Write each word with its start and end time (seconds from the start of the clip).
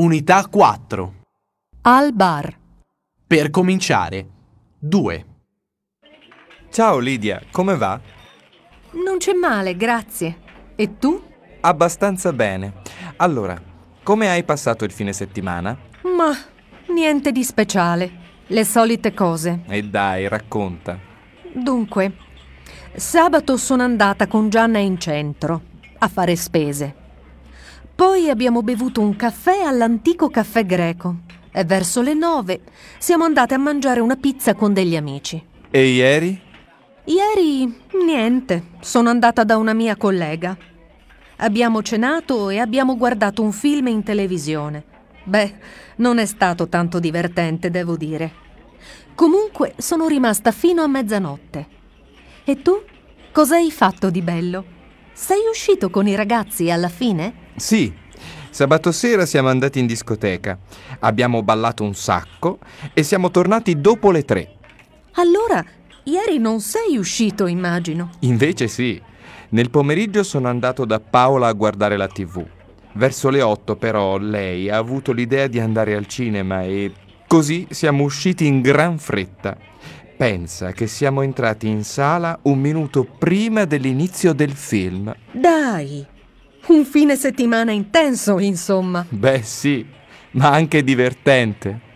Unità 0.00 0.46
4. 0.48 1.14
Al 1.82 2.14
bar. 2.14 2.56
Per 3.26 3.50
cominciare. 3.50 4.26
2. 4.78 5.26
Ciao 6.70 6.98
Lidia, 6.98 7.42
come 7.50 7.76
va? 7.76 8.00
Non 9.04 9.18
c'è 9.18 9.34
male, 9.34 9.76
grazie. 9.76 10.38
E 10.74 10.96
tu? 10.96 11.22
Abbastanza 11.60 12.32
bene. 12.32 12.80
Allora, 13.16 13.60
come 14.02 14.30
hai 14.30 14.42
passato 14.42 14.86
il 14.86 14.90
fine 14.90 15.12
settimana? 15.12 15.76
Ma 16.16 16.34
niente 16.94 17.30
di 17.30 17.44
speciale. 17.44 18.10
Le 18.46 18.64
solite 18.64 19.12
cose. 19.12 19.64
E 19.68 19.82
dai, 19.82 20.28
racconta. 20.28 20.98
Dunque, 21.52 22.14
sabato 22.94 23.58
sono 23.58 23.82
andata 23.82 24.26
con 24.28 24.48
Gianna 24.48 24.78
in 24.78 24.98
centro 24.98 25.60
a 25.98 26.08
fare 26.08 26.36
spese. 26.36 26.99
Poi 28.00 28.30
abbiamo 28.30 28.62
bevuto 28.62 29.02
un 29.02 29.14
caffè 29.14 29.60
all'antico 29.60 30.30
caffè 30.30 30.64
greco 30.64 31.16
e 31.52 31.64
verso 31.64 32.00
le 32.00 32.14
nove 32.14 32.62
siamo 32.96 33.24
andate 33.24 33.52
a 33.52 33.58
mangiare 33.58 34.00
una 34.00 34.16
pizza 34.16 34.54
con 34.54 34.72
degli 34.72 34.96
amici. 34.96 35.44
E 35.70 35.84
ieri? 35.84 36.40
Ieri 37.04 37.80
niente, 38.02 38.68
sono 38.80 39.10
andata 39.10 39.44
da 39.44 39.58
una 39.58 39.74
mia 39.74 39.96
collega. 39.96 40.56
Abbiamo 41.36 41.82
cenato 41.82 42.48
e 42.48 42.58
abbiamo 42.58 42.96
guardato 42.96 43.42
un 43.42 43.52
film 43.52 43.88
in 43.88 44.02
televisione. 44.02 44.82
Beh, 45.24 45.58
non 45.96 46.16
è 46.16 46.24
stato 46.24 46.68
tanto 46.70 47.00
divertente, 47.00 47.68
devo 47.68 47.98
dire. 47.98 48.32
Comunque 49.14 49.74
sono 49.76 50.08
rimasta 50.08 50.52
fino 50.52 50.80
a 50.80 50.86
mezzanotte. 50.86 51.66
E 52.44 52.62
tu? 52.62 52.82
Cosa 53.30 53.56
hai 53.56 53.70
fatto 53.70 54.08
di 54.08 54.22
bello? 54.22 54.64
Sei 55.12 55.40
uscito 55.50 55.90
con 55.90 56.06
i 56.06 56.14
ragazzi 56.14 56.70
alla 56.70 56.88
fine? 56.88 57.48
Sì. 57.60 57.92
Sabato 58.48 58.90
sera 58.90 59.26
siamo 59.26 59.48
andati 59.48 59.78
in 59.78 59.86
discoteca. 59.86 60.58
Abbiamo 61.00 61.42
ballato 61.42 61.84
un 61.84 61.94
sacco 61.94 62.58
e 62.94 63.02
siamo 63.02 63.30
tornati 63.30 63.80
dopo 63.80 64.10
le 64.10 64.24
tre. 64.24 64.56
Allora, 65.16 65.62
ieri 66.04 66.38
non 66.38 66.60
sei 66.60 66.96
uscito, 66.96 67.46
immagino. 67.46 68.10
Invece 68.20 68.66
sì. 68.66 69.00
Nel 69.50 69.70
pomeriggio 69.70 70.22
sono 70.22 70.48
andato 70.48 70.86
da 70.86 71.00
Paola 71.00 71.48
a 71.48 71.52
guardare 71.52 71.98
la 71.98 72.08
TV. 72.08 72.44
Verso 72.94 73.28
le 73.28 73.42
otto 73.42 73.76
però 73.76 74.16
lei 74.16 74.70
ha 74.70 74.78
avuto 74.78 75.12
l'idea 75.12 75.46
di 75.46 75.60
andare 75.60 75.94
al 75.94 76.06
cinema 76.06 76.62
e 76.62 76.92
così 77.26 77.66
siamo 77.70 78.04
usciti 78.04 78.46
in 78.46 78.62
gran 78.62 78.98
fretta. 78.98 79.56
Pensa 80.16 80.72
che 80.72 80.86
siamo 80.86 81.20
entrati 81.22 81.68
in 81.68 81.84
sala 81.84 82.38
un 82.42 82.58
minuto 82.58 83.04
prima 83.04 83.64
dell'inizio 83.66 84.32
del 84.32 84.52
film. 84.52 85.14
Dai, 85.30 86.06
un 86.72 86.84
fine 86.84 87.16
settimana 87.16 87.72
intenso, 87.72 88.38
insomma. 88.38 89.04
Beh 89.08 89.42
sì, 89.42 89.84
ma 90.32 90.50
anche 90.50 90.82
divertente. 90.82 91.88